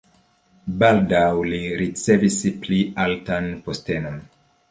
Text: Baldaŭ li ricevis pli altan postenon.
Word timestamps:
Baldaŭ 0.83 1.27
li 1.51 1.59
ricevis 1.83 2.39
pli 2.65 2.79
altan 3.05 3.53
postenon. 3.67 4.19